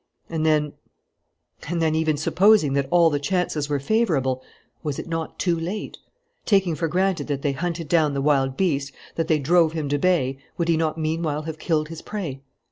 And 0.31 0.43
then 0.43 0.73
and 1.69 1.79
then, 1.79 1.93
even 1.93 2.17
supposing 2.17 2.73
that 2.73 2.87
all 2.89 3.11
the 3.11 3.19
chances 3.19 3.69
were 3.69 3.79
favourable, 3.79 4.41
was 4.81 4.97
it 4.97 5.05
not 5.07 5.37
too 5.37 5.55
late? 5.55 5.95
Taking 6.43 6.73
for 6.73 6.87
granted 6.87 7.27
that 7.27 7.43
they 7.43 7.51
hunted 7.51 7.87
down 7.87 8.15
the 8.15 8.19
wild 8.23 8.57
beast, 8.57 8.91
that 9.13 9.27
they 9.27 9.37
drove 9.37 9.73
him 9.73 9.87
to 9.89 9.99
bay, 9.99 10.39
would 10.57 10.69
he 10.69 10.75
not 10.75 10.97
meanwhile 10.97 11.43
have 11.43 11.59
killed 11.59 11.89
his 11.89 12.01
prey? 12.01 12.41